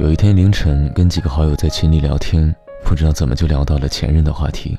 [0.00, 2.52] 有一天凌晨，跟几个好友在群里聊天，
[2.84, 4.76] 不知道怎么就聊到了前任的话题。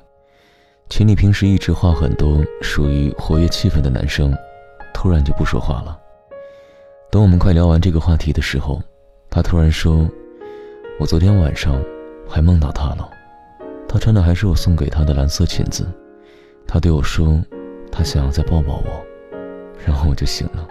[0.90, 4.36] 群里平时一直话很多、属于活跃气氛的男生，
[4.94, 5.98] 突然就不说话了。
[7.10, 8.82] 等我们快聊完这个话题的时候，
[9.30, 10.06] 他突然说
[11.00, 11.82] ：“我昨天晚上
[12.28, 13.10] 还梦到他了，
[13.88, 15.88] 他穿的还是我送给他的蓝色裙子。
[16.68, 17.42] 他对我说，
[17.90, 19.06] 他想要再抱抱我，
[19.86, 20.68] 然后我就醒了。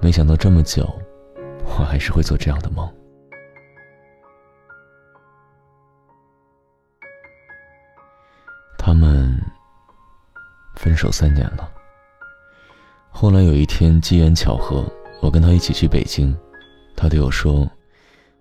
[0.00, 0.88] 没想到这么久，
[1.78, 2.88] 我还是会做这样的梦。”
[10.84, 11.66] 分手三年了。
[13.08, 14.84] 后来有一天机缘巧合，
[15.22, 16.36] 我跟他一起去北京，
[16.94, 17.66] 他对我说，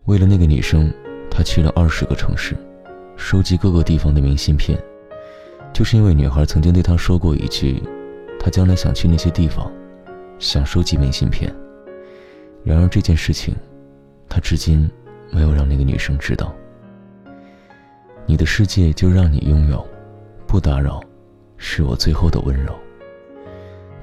[0.07, 0.93] 为了那个女生，
[1.31, 2.53] 他去了二十个城市，
[3.16, 4.77] 收集各个地方的明信片，
[5.71, 7.81] 就是因为女孩曾经对他说过一句，
[8.38, 9.71] 他将来想去那些地方，
[10.38, 11.49] 想收集明信片。
[12.66, 13.55] 然而这件事情，
[14.27, 14.91] 他至今
[15.31, 16.53] 没有让那个女生知道。
[18.25, 19.88] 你的世界就让你拥有。
[20.45, 21.02] 不打扰，
[21.66, 22.78] 是我最后的温柔。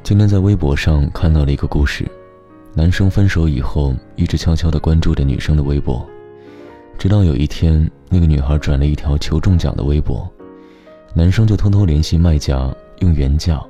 [0.02, 2.10] 今天在微博上看到了一个故事：
[2.72, 6.08] 男生分手以后，一直悄悄地关注着女生的微博，
[6.96, 10.26] 直到有一天，那个女孩转了一条求中奖的微博，
[11.14, 13.62] 男生就偷偷联系卖家，用原价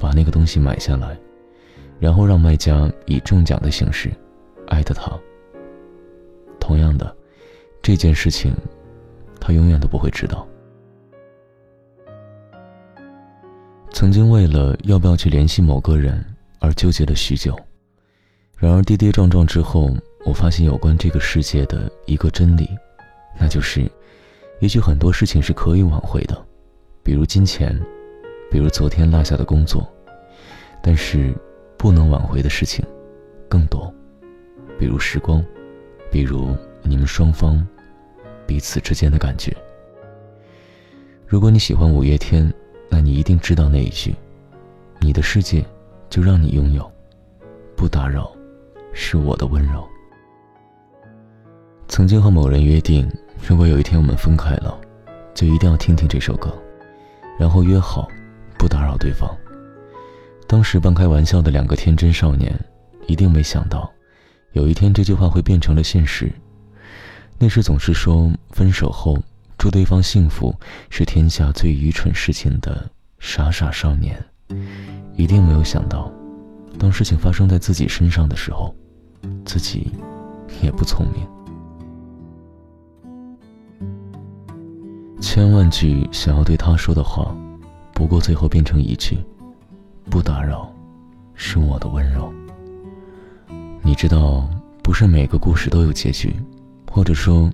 [0.00, 1.16] 把那个东西买下来，
[2.00, 4.10] 然后让卖家以中奖的形式
[4.66, 5.12] 艾特他。
[6.58, 7.16] 同样的，
[7.80, 8.52] 这件事情，
[9.40, 10.44] 他永远都不会知道。
[13.98, 16.24] 曾经为了要不要去联系某个人
[16.60, 17.58] 而纠结了许久，
[18.56, 19.92] 然而跌跌撞撞之后，
[20.24, 22.70] 我发现有关这个世界的一个真理，
[23.40, 23.90] 那就是，
[24.60, 26.46] 也许很多事情是可以挽回的，
[27.02, 27.76] 比如金钱，
[28.52, 29.84] 比如昨天落下的工作，
[30.80, 31.34] 但是
[31.76, 32.86] 不能挽回的事情
[33.48, 33.92] 更多，
[34.78, 35.44] 比如时光，
[36.08, 37.66] 比如你们双方
[38.46, 39.52] 彼此之间的感觉。
[41.26, 42.48] 如果你喜欢五月天。
[42.88, 44.14] 那你一定知道那一句
[45.00, 45.64] ：“你的世界，
[46.08, 46.90] 就让你拥有，
[47.76, 48.30] 不打扰，
[48.92, 49.86] 是我的温柔。”
[51.86, 53.10] 曾经和某人约定，
[53.46, 54.78] 如果有一天我们分开了，
[55.34, 56.52] 就一定要听听这首歌，
[57.38, 58.08] 然后约好，
[58.58, 59.28] 不打扰对方。
[60.46, 62.58] 当时半开玩笑的两个天真少年，
[63.06, 63.90] 一定没想到，
[64.52, 66.32] 有一天这句话会变成了现实。
[67.38, 69.18] 那时总是说分手后。
[69.58, 70.54] 祝对方幸福
[70.88, 72.88] 是天下最愚蠢事情的
[73.18, 74.24] 傻傻少年，
[75.16, 76.08] 一定没有想到，
[76.78, 78.72] 当事情发生在自己身上的时候，
[79.44, 79.90] 自己
[80.62, 81.26] 也不聪明。
[85.20, 87.36] 千万句想要对他说的话，
[87.92, 89.18] 不过最后变成一句
[90.08, 90.72] ：“不打扰，
[91.34, 92.32] 是我的温柔。”
[93.82, 94.48] 你知道，
[94.84, 96.32] 不是每个故事都有结局，
[96.88, 97.50] 或者说，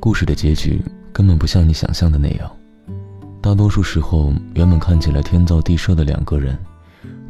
[0.00, 0.82] 故事的结局。
[1.14, 2.50] 根本不像你想象的那样，
[3.40, 6.58] 大多数时候，原本看起来天造地设的两个人，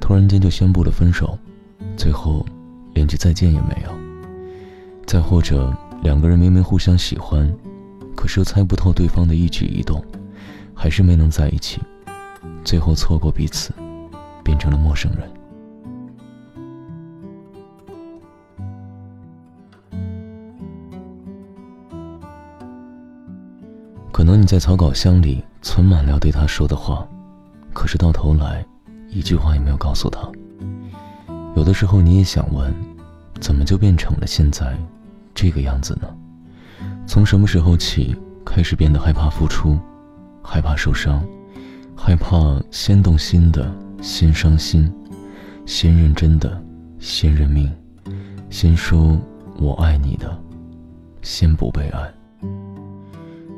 [0.01, 1.39] 突然间就宣布了分手，
[1.95, 2.47] 最后
[2.95, 3.91] 连句再见也没有。
[5.05, 5.71] 再或者，
[6.03, 7.47] 两个人明明互相喜欢，
[8.17, 10.03] 可是又猜不透对方的一举一动，
[10.73, 11.83] 还是没能在一起，
[12.65, 13.71] 最后错过彼此，
[14.43, 15.31] 变成了陌生人。
[24.15, 27.05] 可能你在草稿箱里存满了对他说的话，
[27.73, 28.65] 可是到头来，
[29.11, 30.21] 一句话也没有告诉他。
[31.57, 32.73] 有的时候你也想问，
[33.41, 34.79] 怎么就变成了现在
[35.35, 36.07] 这个样子呢？
[37.09, 38.15] 从什么时候起
[38.47, 39.77] 开始变得害怕付出，
[40.41, 41.21] 害怕受伤，
[41.97, 43.69] 害怕先动心的
[44.01, 44.89] 先伤心，
[45.67, 46.63] 先认真的
[47.01, 47.69] 先认命，
[48.49, 49.19] 先说
[49.57, 50.41] 我爱你的
[51.21, 52.15] 先不被爱。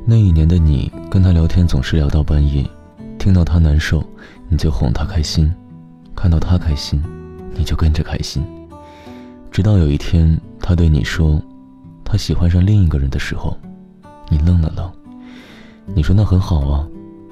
[0.09, 2.65] 那一年的你跟他聊天总是聊到半夜，
[3.19, 4.01] 听到他难受，
[4.49, 5.51] 你就哄他开心；
[6.15, 7.03] 看到他开心，
[7.57, 8.41] 你就跟着开心。
[9.51, 11.43] 直到有一天，他对你说，
[12.05, 13.59] 他喜欢上另一个人的时候，
[14.29, 14.89] 你愣了愣。
[15.93, 16.87] 你说那很好啊，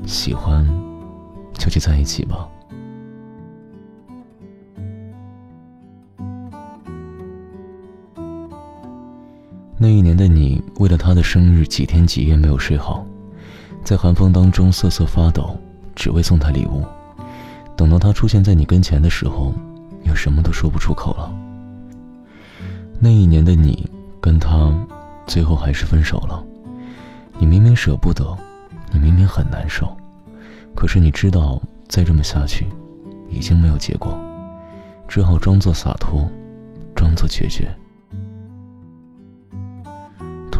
[0.04, 0.68] 喜欢，
[1.56, 2.48] 就去在一起吧。
[9.84, 13.04] 那一年的你，为了他的生日，几天几夜没有睡好，
[13.84, 15.54] 在寒风当中瑟瑟发抖，
[15.94, 16.82] 只为送他礼物。
[17.76, 19.52] 等到他出现在你跟前的时候，
[20.06, 21.30] 又什么都说不出口了。
[22.98, 23.86] 那一年的你，
[24.22, 24.72] 跟他
[25.26, 26.42] 最后还是分手了。
[27.38, 28.34] 你明明舍不得，
[28.90, 29.94] 你明明很难受，
[30.74, 32.66] 可是你知道再这么下去，
[33.28, 34.18] 已经没有结果，
[35.06, 36.26] 只好装作洒脱，
[36.94, 37.68] 装作决绝。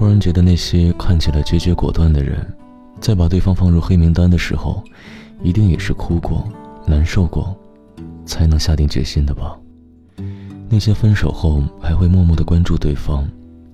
[0.04, 2.46] 突然觉得那些看起来决绝果断的人，
[3.00, 4.84] 在把对方放入黑名单的时候，
[5.42, 6.46] 一定也是哭过、
[6.86, 7.56] 难受过，
[8.26, 9.58] 才能下定决心的吧。
[10.68, 13.26] 那些分手后还会默默的关注对方，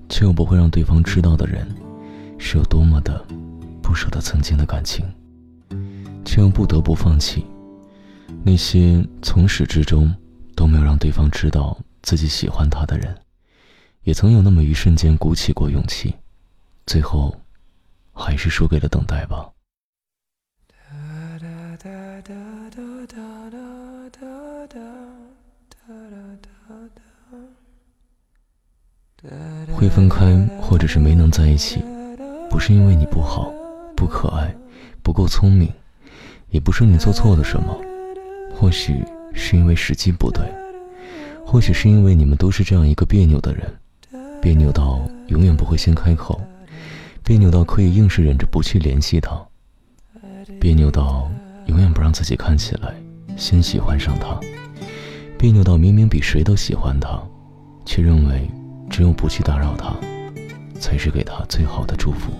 [0.07, 1.67] 却又不会让对方知道的人，
[2.37, 3.21] 是有多么的
[3.81, 5.05] 不舍得曾经的感情，
[6.23, 7.45] 却又不得不放弃。
[8.41, 10.09] 那些从始至终
[10.55, 13.13] 都没有让对方知道自己喜欢他的人。
[14.03, 16.11] 也曾有那么一瞬间鼓起过勇气，
[16.91, 17.33] 最后，
[18.11, 19.49] 还是输给了等待吧。
[29.71, 31.81] 会分开，或者是没能在一起，
[32.49, 33.49] 不是因为你不好、
[33.95, 34.53] 不可爱、
[35.01, 35.71] 不够聪明，
[36.49, 37.73] 也不是你做错了什么，
[38.53, 39.01] 或许
[39.33, 40.43] 是因为时机不对，
[41.45, 43.73] 或许是因为你们都是这样一个别扭的人。
[44.41, 46.41] 别扭到永远不会先开口，
[47.31, 49.41] 别扭到可以硬是忍着不去联系他，
[50.59, 51.31] 别扭到
[51.67, 52.93] 永远不让自己看起来
[53.37, 54.37] 先喜欢上他，
[55.37, 57.23] 别扭到明明比谁都喜欢他，
[57.85, 58.51] 却认为
[58.89, 59.95] 只有不去打扰他，
[60.77, 62.33] 才是给他最好的祝福。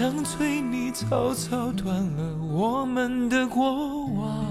[0.00, 4.46] 想催你草草断了我们的过往。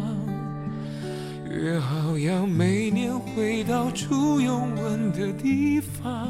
[1.50, 6.30] 约好要每年回到初拥吻的地方。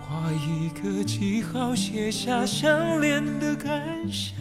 [0.00, 4.36] 画一个记号，写下相恋的感想。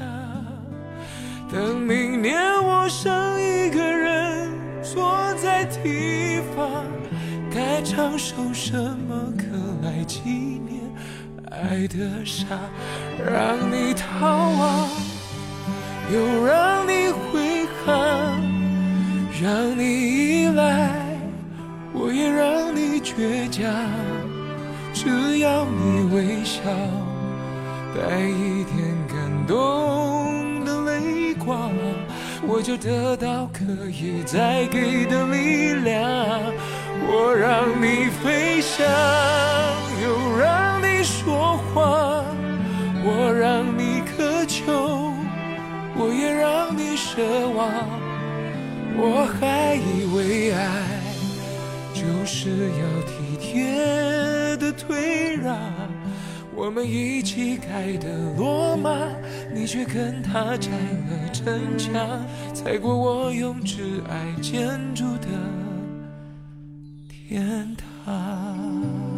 [1.48, 4.50] 等明年我剩一个人
[4.82, 6.84] 坐在堤防，
[7.54, 9.46] 该唱首什么歌
[9.84, 10.81] 来纪念
[11.64, 12.46] 爱的傻？
[13.24, 14.90] 让你逃亡，
[16.12, 18.42] 又让你回航，
[19.42, 19.84] 让你
[20.44, 20.90] 依赖，
[21.94, 23.72] 我也让你倔强。
[24.94, 26.62] 只要你微笑，
[27.96, 28.76] 带一点
[29.08, 29.18] 感
[29.48, 31.72] 动的泪光，
[32.48, 36.02] 我就得到可以再给的力量。
[37.04, 38.86] 我让你飞翔，
[40.04, 40.71] 又让
[41.04, 42.24] 说话，
[43.04, 45.14] 我让你渴求，
[45.96, 47.70] 我也让你奢望。
[48.98, 50.62] 我还以为爱
[51.94, 54.12] 就是要体贴。
[54.58, 55.58] 的退让，
[56.54, 58.08] 我们一起盖的
[58.38, 58.92] 罗马，
[59.52, 62.24] 你却跟他拆了城墙，
[62.54, 65.28] 踩过我用挚爱建筑的
[67.10, 67.76] 天
[68.06, 69.11] 堂。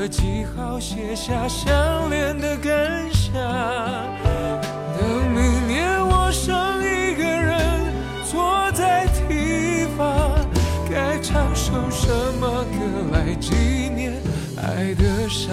[0.00, 3.34] 的记号，写下相恋的感想。
[4.96, 7.60] 等明年我剩一个人
[8.24, 10.30] 坐在堤防，
[10.90, 12.08] 该唱首什
[12.40, 13.54] 么歌来纪
[13.94, 14.14] 念
[14.56, 15.52] 爱的傻？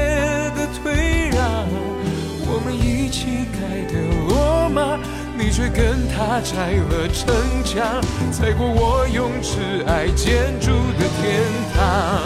[5.51, 11.43] 却跟他拆了城墙，踩过我用挚爱建筑的天
[11.75, 12.23] 堂。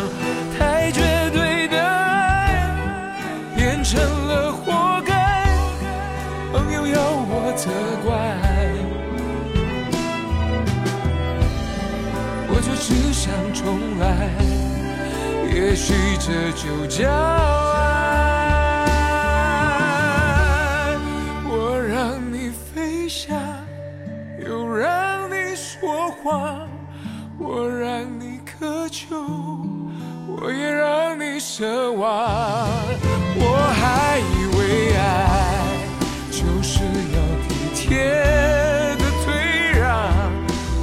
[0.58, 1.02] 太绝
[1.34, 2.72] 对的爱
[3.56, 5.48] 变成了活该，
[6.54, 7.70] 朋友要我责
[8.06, 8.14] 怪。
[12.48, 14.30] 我就只想重来，
[15.54, 17.75] 也许这就叫。
[25.86, 26.68] 你说谎，
[27.38, 29.16] 我让你渴求，
[30.28, 32.28] 我也让你奢望。
[33.38, 35.06] 我还以为爱
[36.32, 36.82] 就是
[37.14, 37.86] 要体贴
[38.98, 40.10] 的退让，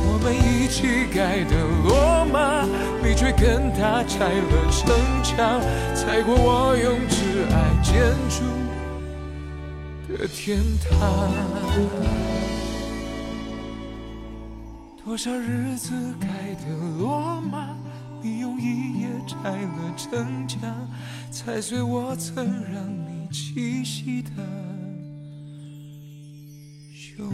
[0.07, 2.63] 我们一起盖的罗马，
[3.03, 4.95] 你却跟他拆了城
[5.25, 5.61] 墙，
[5.97, 7.93] 踩过我用挚爱建
[8.31, 8.45] 筑
[10.17, 11.33] 的天堂。
[15.05, 17.77] 多少日子开的罗马，
[18.23, 20.61] 你用一夜拆了城墙，
[21.31, 24.31] 踩碎我曾让你栖息的
[26.95, 27.27] 胸